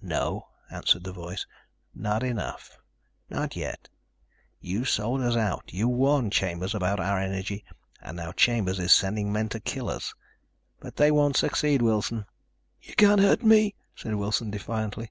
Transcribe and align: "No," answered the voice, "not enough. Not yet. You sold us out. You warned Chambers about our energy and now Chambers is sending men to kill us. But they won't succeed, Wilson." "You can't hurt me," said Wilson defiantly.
"No," 0.00 0.46
answered 0.70 1.02
the 1.02 1.12
voice, 1.12 1.44
"not 1.92 2.22
enough. 2.22 2.78
Not 3.28 3.56
yet. 3.56 3.88
You 4.60 4.84
sold 4.84 5.20
us 5.22 5.34
out. 5.34 5.72
You 5.74 5.88
warned 5.88 6.32
Chambers 6.32 6.72
about 6.72 7.00
our 7.00 7.18
energy 7.18 7.64
and 8.00 8.16
now 8.16 8.30
Chambers 8.30 8.78
is 8.78 8.92
sending 8.92 9.32
men 9.32 9.48
to 9.48 9.58
kill 9.58 9.88
us. 9.90 10.14
But 10.78 10.94
they 10.94 11.10
won't 11.10 11.36
succeed, 11.36 11.82
Wilson." 11.82 12.26
"You 12.80 12.94
can't 12.94 13.20
hurt 13.20 13.42
me," 13.42 13.74
said 13.96 14.14
Wilson 14.14 14.52
defiantly. 14.52 15.10